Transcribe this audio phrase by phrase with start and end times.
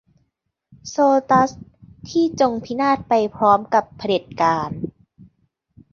[0.89, 0.95] -โซ
[1.29, 1.49] ตัส
[2.09, 4.69] ที่จงพินาศไปพร้อมกับเผด็จการ